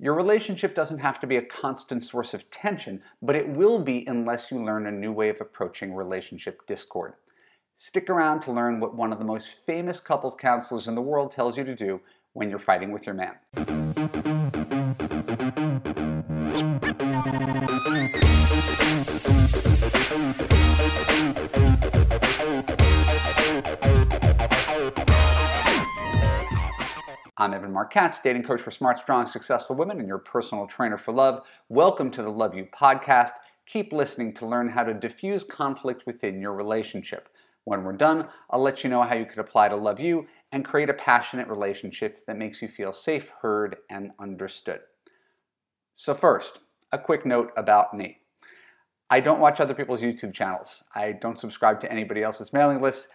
[0.00, 4.04] Your relationship doesn't have to be a constant source of tension, but it will be
[4.06, 7.14] unless you learn a new way of approaching relationship discord.
[7.74, 11.32] Stick around to learn what one of the most famous couples counselors in the world
[11.32, 12.00] tells you to do
[12.32, 13.34] when you're fighting with your man.
[27.40, 30.98] I'm Evan Marc Katz, dating coach for smart, strong, successful women, and your personal trainer
[30.98, 31.44] for love.
[31.68, 33.30] Welcome to the Love You podcast.
[33.64, 37.28] Keep listening to learn how to diffuse conflict within your relationship.
[37.62, 40.64] When we're done, I'll let you know how you could apply to Love You and
[40.64, 44.80] create a passionate relationship that makes you feel safe, heard, and understood.
[45.94, 46.58] So, first,
[46.90, 48.18] a quick note about me.
[49.10, 50.82] I don't watch other people's YouTube channels.
[50.92, 53.06] I don't subscribe to anybody else's mailing lists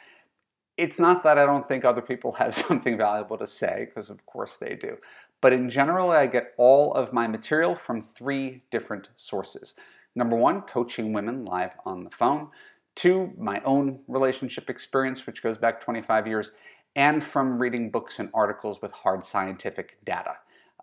[0.77, 4.25] it's not that I don't think other people have something valuable to say, because of
[4.25, 4.97] course they do.
[5.41, 9.75] But in general, I get all of my material from three different sources.
[10.15, 12.49] Number one, coaching women live on the phone.
[12.95, 16.51] Two, my own relationship experience, which goes back 25 years.
[16.95, 20.35] And from reading books and articles with hard scientific data.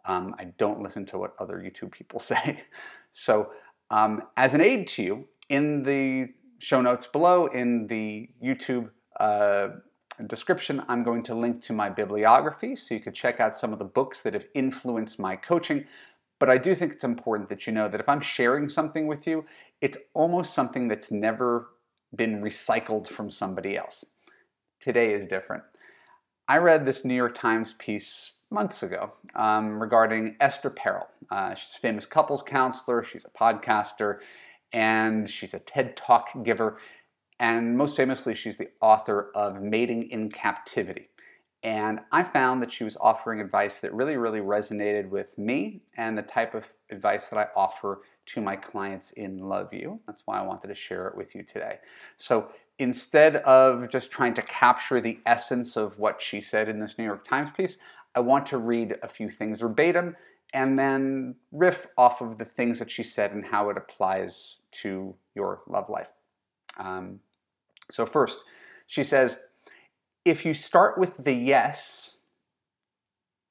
[0.04, 2.64] Um, I don't listen to what other YouTube people say.
[3.12, 3.50] So,
[3.90, 8.90] um, as an aid to you, in the show notes below, in the YouTube
[10.26, 13.78] description, I'm going to link to my bibliography so you could check out some of
[13.78, 15.84] the books that have influenced my coaching.
[16.38, 19.26] But I do think it's important that you know that if I'm sharing something with
[19.26, 19.44] you,
[19.80, 21.68] it's almost something that's never
[22.14, 24.04] been recycled from somebody else.
[24.80, 25.62] Today is different.
[26.48, 31.06] I read this New York Times piece months ago um, regarding Esther Perel.
[31.30, 34.18] Uh, she's a famous couples counselor, she's a podcaster,
[34.72, 36.78] and she's a TED Talk giver.
[37.40, 41.08] And most famously, she's the author of Mating in Captivity.
[41.62, 46.16] And I found that she was offering advice that really, really resonated with me and
[46.16, 50.00] the type of advice that I offer to my clients in Love You.
[50.06, 51.78] That's why I wanted to share it with you today.
[52.18, 56.98] So instead of just trying to capture the essence of what she said in this
[56.98, 57.78] New York Times piece,
[58.14, 60.14] I want to read a few things verbatim
[60.52, 65.14] and then riff off of the things that she said and how it applies to
[65.34, 66.08] your love life.
[66.78, 67.20] Um,
[67.90, 68.40] so, first,
[68.86, 69.38] she says,
[70.24, 72.18] if you start with the yes,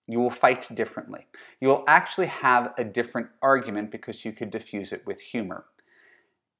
[0.07, 1.27] you will fight differently.
[1.61, 5.65] You will actually have a different argument because you could diffuse it with humor.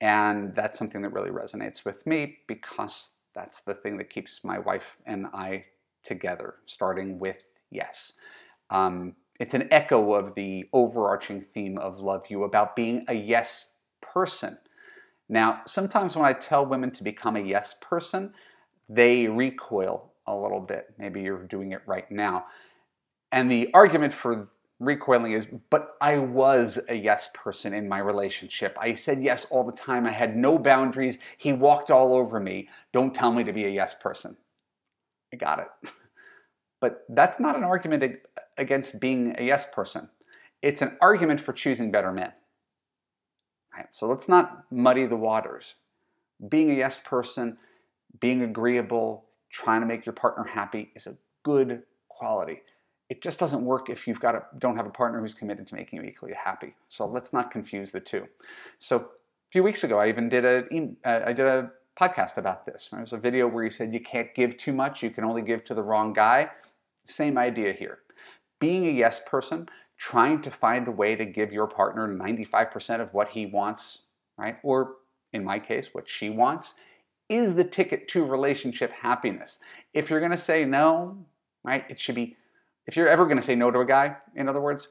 [0.01, 4.59] And that's something that really resonates with me because that's the thing that keeps my
[4.59, 5.65] wife and I
[6.03, 7.37] together, starting with
[7.71, 8.13] yes.
[8.69, 13.73] Um, it's an echo of the overarching theme of Love You about being a yes
[14.01, 14.57] person.
[15.29, 18.33] Now, sometimes when I tell women to become a yes person,
[18.89, 20.93] they recoil a little bit.
[20.97, 22.45] Maybe you're doing it right now.
[23.31, 28.75] And the argument for recoiling is, but I was a yes person in my relationship.
[28.79, 30.07] I said yes all the time.
[30.07, 31.19] I had no boundaries.
[31.37, 32.69] He walked all over me.
[32.91, 34.35] Don't tell me to be a yes person.
[35.33, 35.67] I got it.
[36.81, 38.21] But that's not an argument
[38.57, 40.07] against being a yes person.
[40.61, 42.31] It's an argument for choosing better men.
[43.79, 43.87] Right?
[43.95, 45.75] So let's not muddy the waters.
[46.49, 47.57] Being a yes person,
[48.19, 52.61] being agreeable, trying to make your partner happy is a good quality.
[53.09, 55.75] It just doesn't work if you've got a, don't have a partner who's committed to
[55.75, 56.75] making you equally happy.
[56.89, 58.27] So let's not confuse the two.
[58.79, 60.65] So a few weeks ago, I even did a
[61.05, 62.89] uh, did a podcast about this.
[62.91, 65.41] There was a video where you said you can't give too much, you can only
[65.41, 66.51] give to the wrong guy.
[67.05, 67.99] Same idea here.
[68.59, 73.13] Being a yes person trying to find a way to give your partner 95% of
[73.13, 73.99] what he wants,
[74.37, 74.57] right?
[74.63, 74.95] Or
[75.33, 76.75] in my case, what she wants,
[77.27, 79.59] is the ticket to relationship happiness.
[79.93, 81.17] If you're gonna say no,
[81.63, 82.37] right, it should be,
[82.87, 84.87] if you're ever gonna say no to a guy, in other words,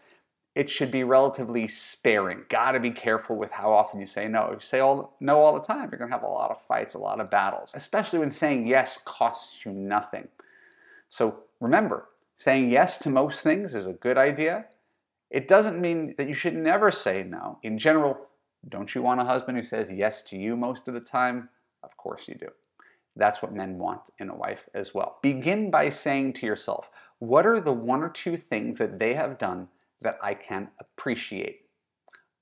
[0.54, 2.44] it should be relatively sparing.
[2.50, 4.50] Gotta be careful with how often you say no.
[4.52, 6.94] If you say all, no all the time, you're gonna have a lot of fights,
[6.94, 10.28] a lot of battles, especially when saying yes costs you nothing.
[11.08, 14.66] So remember, saying yes to most things is a good idea,
[15.31, 17.58] it doesn't mean that you should never say no.
[17.62, 18.19] In general,
[18.69, 21.49] don't you want a husband who says yes to you most of the time?
[21.82, 22.49] Of course you do.
[23.17, 25.19] That's what men want in a wife as well.
[25.23, 26.88] Begin by saying to yourself,
[27.19, 29.69] what are the one or two things that they have done
[30.02, 31.62] that I can appreciate?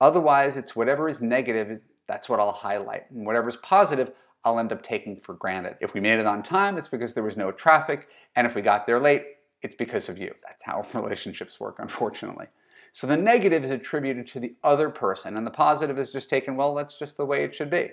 [0.01, 3.11] Otherwise, it's whatever is negative, that's what I'll highlight.
[3.11, 4.13] And whatever is positive,
[4.45, 5.77] I'll end up taking for granted.
[5.81, 8.09] If we made it on time, it's because there was no traffic.
[8.37, 9.23] And if we got there late,
[9.63, 10.33] it's because of you.
[10.47, 12.47] That's how relationships work, unfortunately.
[12.93, 16.57] So the negative is attributed to the other person, and the positive is just taken,
[16.57, 17.91] well, that's just the way it should be.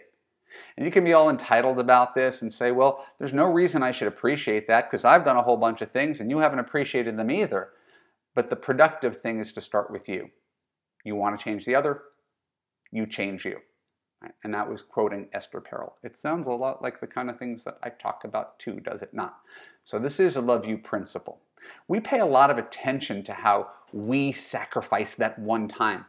[0.77, 3.91] And you can be all entitled about this and say, well, there's no reason I
[3.91, 7.17] should appreciate that because I've done a whole bunch of things and you haven't appreciated
[7.17, 7.69] them either.
[8.35, 10.29] But the productive thing is to start with you.
[11.03, 12.03] You want to change the other,
[12.91, 13.57] you change you.
[14.43, 15.93] And that was quoting Esther Perel.
[16.01, 19.01] It sounds a lot like the kind of things that I talk about too, does
[19.01, 19.39] it not?
[19.83, 21.41] So this is a love you principle.
[21.87, 26.05] We pay a lot of attention to how we sacrifice that one time,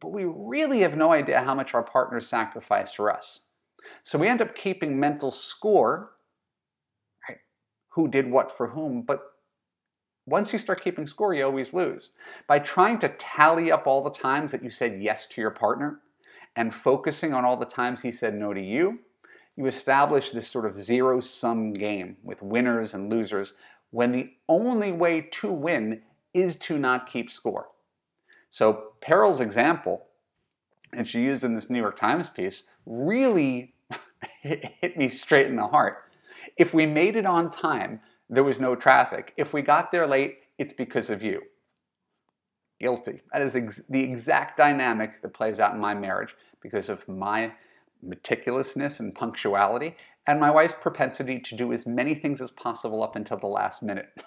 [0.00, 3.40] but we really have no idea how much our partners sacrifice for us.
[4.02, 6.12] So we end up keeping mental score,
[7.28, 7.38] right?
[7.90, 9.20] Who did what for whom, but
[10.26, 12.10] once you start keeping score, you always lose.
[12.46, 16.00] By trying to tally up all the times that you said yes to your partner
[16.54, 19.00] and focusing on all the times he said no to you,
[19.56, 23.54] you establish this sort of zero sum game with winners and losers
[23.90, 26.02] when the only way to win
[26.34, 27.68] is to not keep score.
[28.50, 30.06] So, Perel's example,
[30.92, 33.74] and she used in this New York Times piece, really
[34.42, 36.04] hit me straight in the heart.
[36.56, 39.32] If we made it on time, there was no traffic.
[39.36, 41.42] If we got there late, it's because of you.
[42.80, 43.20] Guilty.
[43.32, 47.52] That is ex- the exact dynamic that plays out in my marriage because of my
[48.04, 49.96] meticulousness and punctuality
[50.26, 53.82] and my wife's propensity to do as many things as possible up until the last
[53.82, 54.08] minute.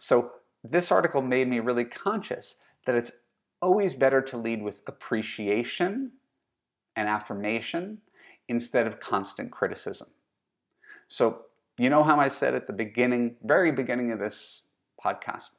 [0.00, 0.30] So,
[0.70, 2.56] this article made me really conscious
[2.86, 3.12] that it's
[3.60, 6.12] always better to lead with appreciation
[6.96, 7.98] and affirmation
[8.48, 10.08] instead of constant criticism.
[11.08, 11.42] So,
[11.78, 14.62] you know how I said at the beginning, very beginning of this
[15.02, 15.50] podcast,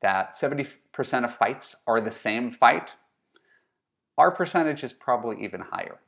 [0.00, 0.68] that 70%
[1.24, 2.94] of fights are the same fight?
[4.18, 5.98] Our percentage is probably even higher.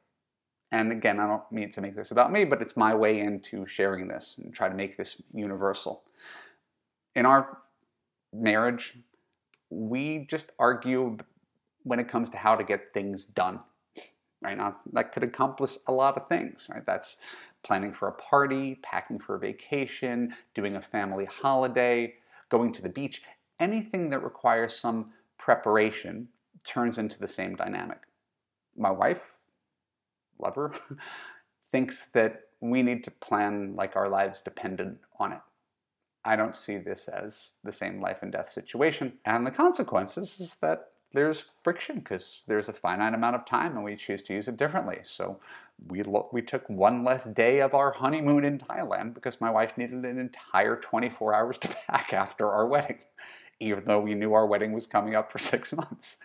[0.70, 3.66] And again, I don't mean to make this about me, but it's my way into
[3.66, 6.02] sharing this and try to make this universal.
[7.14, 7.58] In our
[8.34, 8.98] marriage,
[9.70, 11.16] we just argue
[11.84, 13.60] when it comes to how to get things done.
[14.42, 16.66] Right now, that could accomplish a lot of things.
[16.70, 17.16] Right, that's
[17.64, 22.14] planning for a party, packing for a vacation, doing a family holiday,
[22.50, 23.22] going to the beach,
[23.58, 26.28] anything that requires some preparation
[26.64, 28.00] turns into the same dynamic.
[28.76, 29.36] My wife,
[30.38, 30.74] lover,
[31.72, 35.40] thinks that we need to plan like our lives depended on it.
[36.24, 39.12] I don't see this as the same life and death situation.
[39.24, 43.84] And the consequences is that there's friction because there's a finite amount of time and
[43.84, 44.98] we choose to use it differently.
[45.02, 45.38] So
[45.88, 49.76] we, lo- we took one less day of our honeymoon in Thailand because my wife
[49.76, 52.98] needed an entire 24 hours to pack after our wedding,
[53.60, 56.16] even though we knew our wedding was coming up for six months.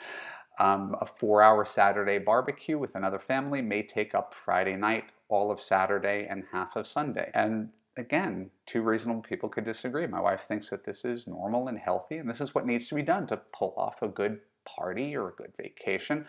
[0.59, 5.51] Um, a four hour Saturday barbecue with another family may take up Friday night, all
[5.51, 7.31] of Saturday, and half of Sunday.
[7.33, 7.69] And
[7.99, 10.07] again, two reasonable people could disagree.
[10.07, 12.95] My wife thinks that this is normal and healthy, and this is what needs to
[12.95, 16.25] be done to pull off a good party or a good vacation.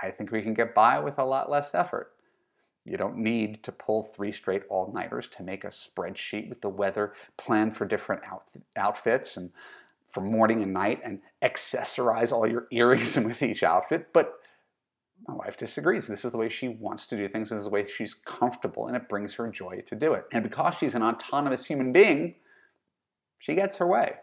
[0.00, 2.12] I think we can get by with a lot less effort.
[2.84, 6.68] You don't need to pull three straight all nighters to make a spreadsheet with the
[6.68, 8.44] weather, plan for different out-
[8.76, 9.50] outfits and
[10.12, 14.12] for morning and night, and accessorize all your earrings with each outfit.
[14.12, 14.34] But
[15.26, 16.06] my wife disagrees.
[16.06, 17.50] This is the way she wants to do things.
[17.50, 20.24] This is the way she's comfortable, and it brings her joy to do it.
[20.32, 22.34] And because she's an autonomous human being,
[23.38, 24.14] she gets her way.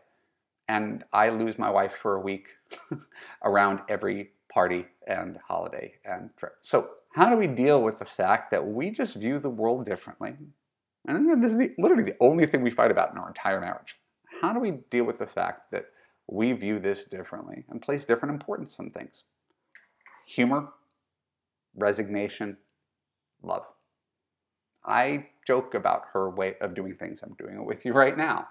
[0.68, 2.48] And I lose my wife for a week
[3.44, 6.54] around every party and holiday and trip.
[6.62, 10.36] So how do we deal with the fact that we just view the world differently?
[11.08, 13.98] And this is the, literally the only thing we fight about in our entire marriage.
[14.42, 15.86] How do we deal with the fact that
[16.28, 19.24] we view this differently and place different importance on things?
[20.28, 20.70] Humor,
[21.76, 22.58] resignation,
[23.44, 23.64] love.
[24.84, 27.22] I joke about her way of doing things.
[27.24, 28.48] I'm doing it with you right now.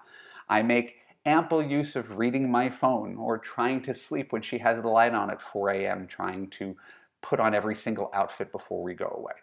[0.49, 4.81] I make ample use of reading my phone or trying to sleep when she has
[4.81, 6.75] the light on at 4 a.m., trying to
[7.21, 9.33] put on every single outfit before we go away.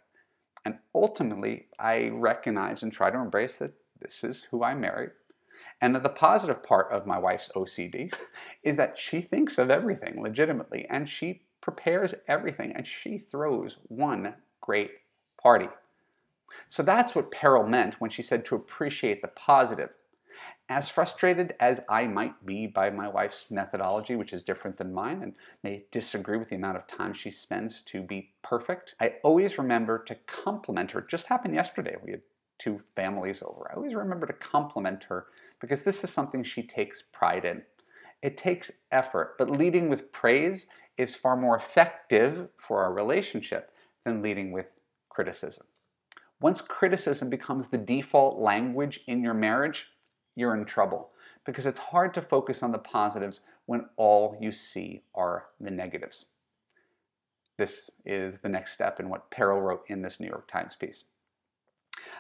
[0.65, 5.11] And ultimately, I recognize and try to embrace that this is who I married.
[5.81, 8.13] And that the positive part of my wife's OCD
[8.65, 14.35] is that she thinks of everything legitimately and she prepares everything and she throws one
[14.61, 14.91] great
[15.41, 15.69] party.
[16.69, 19.91] So that's what Perel meant when she said to appreciate the positive
[20.69, 25.23] as frustrated as I might be by my wife's methodology, which is different than mine
[25.23, 29.57] and may disagree with the amount of time she spends to be perfect, I always
[29.57, 31.01] remember to compliment her.
[31.01, 31.97] It just happened yesterday.
[32.03, 32.23] We had
[32.59, 33.71] two families over.
[33.71, 35.27] I always remember to compliment her
[35.61, 37.63] because this is something she takes pride in.
[38.21, 40.67] It takes effort, but leading with praise
[40.99, 43.73] is far more effective for our relationship
[44.05, 44.67] than leading with
[45.09, 45.67] criticism.
[46.41, 49.87] Once criticism becomes the default language in your marriage,
[50.37, 51.11] you're in trouble
[51.45, 56.27] because it's hard to focus on the positives when all you see are the negatives.
[57.57, 61.05] This is the next step in what Perel wrote in this New York Times piece.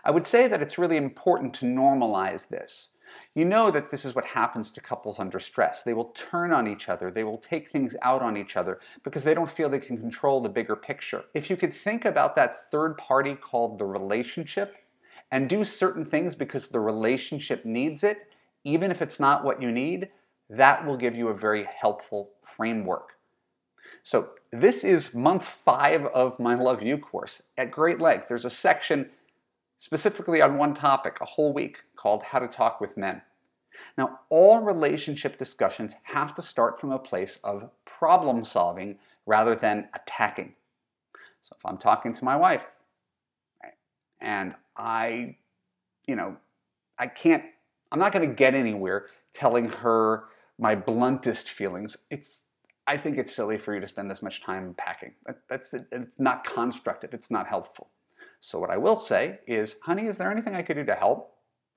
[0.04, 2.88] I would say that it's really important to normalize this
[3.34, 5.82] You know that this is what happens to couples under stress.
[5.82, 9.24] They will turn on each other, they will take things out on each other because
[9.24, 11.24] they don't feel they can control the bigger picture.
[11.34, 14.76] If you could think about that third party called the relationship
[15.30, 18.28] and do certain things because the relationship needs it,
[18.64, 20.08] even if it's not what you need,
[20.50, 23.10] that will give you a very helpful framework.
[24.02, 28.26] So, this is month five of my Love You course at great length.
[28.28, 29.10] There's a section
[29.78, 33.22] specifically on one topic, a whole week, called How to Talk with Men.
[33.96, 39.88] Now, all relationship discussions have to start from a place of problem solving rather than
[39.94, 40.54] attacking.
[41.42, 42.62] So, if I'm talking to my wife
[44.20, 45.36] and I,
[46.06, 46.36] you know,
[46.98, 47.44] I can't,
[47.92, 50.24] I'm not going to get anywhere telling her
[50.58, 51.96] my bluntest feelings.
[52.10, 52.42] It's,
[52.88, 55.14] I think it's silly for you to spend this much time packing.
[55.26, 57.14] That, that's, it's not constructive.
[57.14, 57.90] It's not helpful.
[58.40, 61.34] So what I will say is, honey, is there anything I could do to help?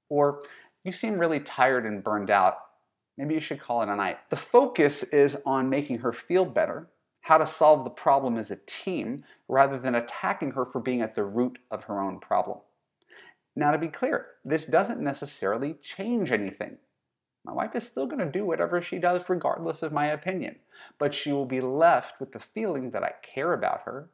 [0.09, 0.43] Or
[0.83, 2.57] you seem really tired and burned out.
[3.17, 4.17] Maybe you should call it a night.
[4.29, 6.89] The focus is on making her feel better,
[7.21, 11.15] how to solve the problem as a team, rather than attacking her for being at
[11.15, 12.59] the root of her own problem.
[13.55, 16.77] Now, to be clear, this doesn't necessarily change anything.
[17.43, 20.57] My wife is still going to do whatever she does, regardless of my opinion,
[20.99, 24.09] but she will be left with the feeling that I care about her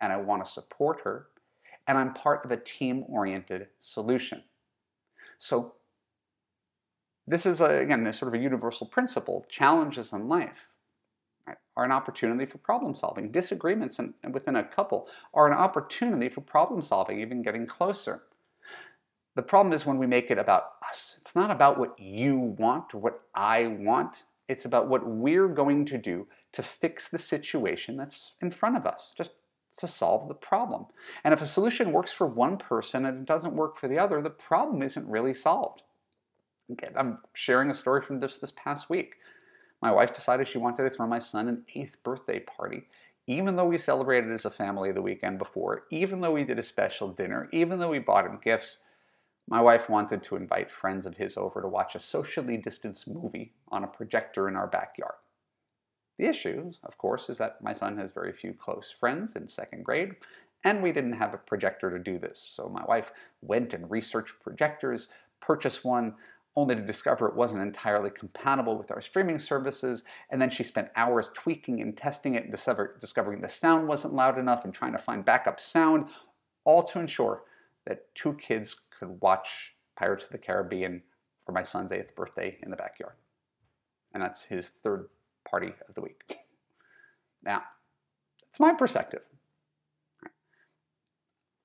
[0.00, 1.28] and I want to support her
[1.86, 4.42] and I'm part of a team oriented solution.
[5.38, 5.74] So,
[7.26, 9.46] this is, a, again, a sort of a universal principle.
[9.48, 10.66] Challenges in life
[11.46, 13.30] right, are an opportunity for problem solving.
[13.30, 18.22] Disagreements in, within a couple are an opportunity for problem solving, even getting closer.
[19.34, 21.16] The problem is when we make it about us.
[21.20, 24.24] It's not about what you want or what I want.
[24.48, 28.84] It's about what we're going to do to fix the situation that's in front of
[28.84, 29.14] us.
[29.16, 29.30] Just
[29.82, 30.86] to solve the problem.
[31.24, 34.22] And if a solution works for one person and it doesn't work for the other,
[34.22, 35.82] the problem isn't really solved.
[36.96, 39.16] I'm sharing a story from this this past week.
[39.82, 42.84] My wife decided she wanted to throw my son an eighth birthday party,
[43.26, 46.62] even though we celebrated as a family the weekend before, even though we did a
[46.62, 48.78] special dinner, even though we bought him gifts.
[49.48, 53.52] My wife wanted to invite friends of his over to watch a socially distanced movie
[53.68, 55.16] on a projector in our backyard.
[56.22, 59.84] The issue, of course, is that my son has very few close friends in second
[59.84, 60.14] grade,
[60.62, 62.52] and we didn't have a projector to do this.
[62.54, 63.10] So my wife
[63.40, 65.08] went and researched projectors,
[65.40, 66.14] purchased one,
[66.54, 70.92] only to discover it wasn't entirely compatible with our streaming services, and then she spent
[70.94, 74.92] hours tweaking and testing it and discover, discovering the sound wasn't loud enough and trying
[74.92, 76.06] to find backup sound,
[76.62, 77.42] all to ensure
[77.84, 81.02] that two kids could watch Pirates of the Caribbean
[81.44, 83.14] for my son's eighth birthday in the backyard.
[84.14, 85.08] And that's his third
[85.48, 86.38] party of the week.
[87.42, 87.62] Now,
[88.48, 89.22] it's my perspective.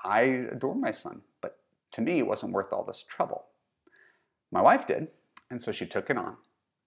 [0.03, 1.60] I adore my son, but
[1.93, 3.46] to me, it wasn't worth all this trouble.
[4.51, 5.07] My wife did,
[5.50, 6.38] and so she took it on.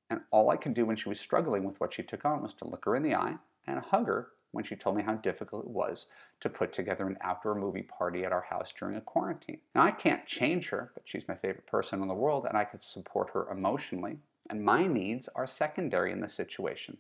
[0.08, 2.54] And all I could do when she was struggling with what she took on was
[2.54, 5.64] to look her in the eye and hug her when she told me how difficult
[5.64, 6.06] it was
[6.40, 9.60] to put together an outdoor movie party at our house during a quarantine.
[9.74, 12.64] Now, I can't change her, but she's my favorite person in the world, and I
[12.64, 14.18] could support her emotionally
[14.50, 16.98] and my needs are secondary in this situation.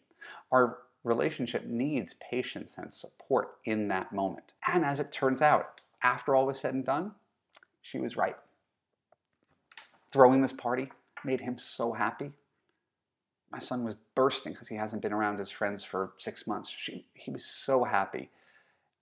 [0.52, 4.54] Our relationship needs patience and support in that moment.
[4.66, 7.12] And as it turns out, after all was said and done,
[7.82, 8.36] she was right.
[10.12, 10.90] Throwing this party
[11.24, 12.32] made him so happy.
[13.50, 16.70] My son was bursting because he hasn't been around his friends for six months.
[16.70, 18.30] She, he was so happy.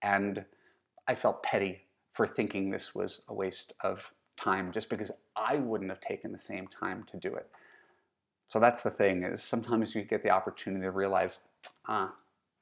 [0.01, 0.45] And
[1.07, 1.83] I felt petty
[2.15, 4.01] for thinking this was a waste of
[4.39, 7.51] time just because I wouldn't have taken the same time to do it.
[8.49, 11.41] So that's the thing is sometimes you get the opportunity to realize,
[11.87, 12.15] ah,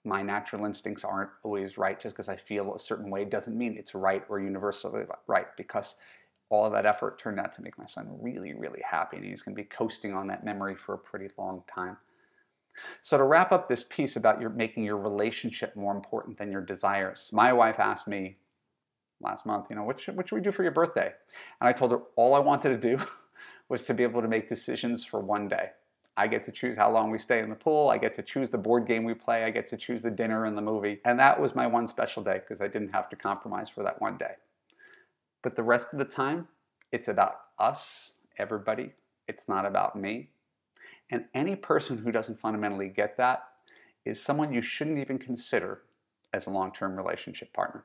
[0.04, 3.76] my natural instincts aren't always right just because I feel a certain way doesn't mean
[3.76, 5.96] it's right or universally right because
[6.48, 9.42] all of that effort turned out to make my son really, really happy and he's
[9.42, 11.96] going to be coasting on that memory for a pretty long time.
[13.02, 16.60] So to wrap up this piece about your making your relationship more important than your
[16.60, 18.36] desires, my wife asked me
[19.20, 21.12] last month, you know, what should, what should we do for your birthday?
[21.60, 23.04] And I told her all I wanted to do
[23.68, 25.70] was to be able to make decisions for one day.
[26.16, 27.90] I get to choose how long we stay in the pool.
[27.90, 29.44] I get to choose the board game we play.
[29.44, 31.00] I get to choose the dinner and the movie.
[31.04, 34.00] And that was my one special day because I didn't have to compromise for that
[34.00, 34.34] one day.
[35.42, 36.48] But the rest of the time,
[36.90, 38.92] it's about us, everybody.
[39.28, 40.30] It's not about me.
[41.10, 43.40] And any person who doesn't fundamentally get that
[44.04, 45.82] is someone you shouldn't even consider
[46.32, 47.84] as a long term relationship partner.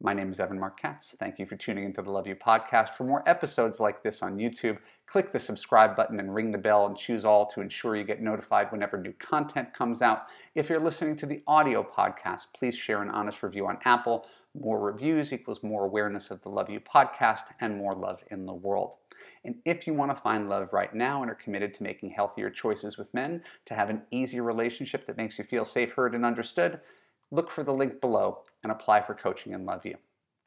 [0.00, 1.16] My name is Evan Marc Katz.
[1.18, 2.90] Thank you for tuning into the Love You podcast.
[2.90, 6.86] For more episodes like this on YouTube, click the subscribe button and ring the bell
[6.86, 10.26] and choose all to ensure you get notified whenever new content comes out.
[10.54, 14.26] If you're listening to the audio podcast, please share an honest review on Apple.
[14.54, 18.54] More reviews equals more awareness of the Love You podcast and more love in the
[18.54, 18.98] world.
[19.44, 22.50] And if you want to find love right now and are committed to making healthier
[22.50, 26.24] choices with men, to have an easy relationship that makes you feel safe, heard, and
[26.24, 26.80] understood,
[27.30, 29.96] look for the link below and apply for coaching and love you.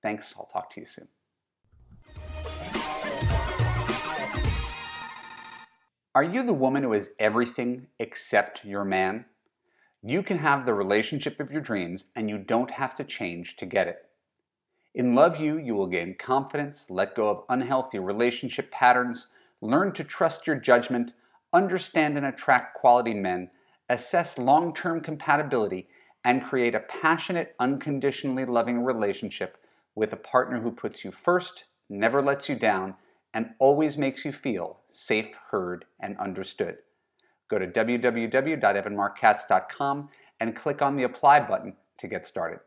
[0.01, 0.33] Thanks.
[0.37, 1.07] I'll talk to you soon.
[6.13, 9.25] Are you the woman who is everything except your man?
[10.03, 13.65] You can have the relationship of your dreams and you don't have to change to
[13.65, 14.05] get it.
[14.93, 19.27] In Love You, you will gain confidence, let go of unhealthy relationship patterns,
[19.61, 21.13] learn to trust your judgment,
[21.53, 23.49] understand and attract quality men,
[23.89, 25.87] assess long term compatibility,
[26.23, 29.57] and create a passionate, unconditionally loving relationship
[29.95, 32.93] with a partner who puts you first, never lets you down,
[33.33, 36.77] and always makes you feel safe, heard, and understood.
[37.49, 40.09] Go to www.evanmarckatz.com
[40.39, 42.61] and click on the apply button to get started.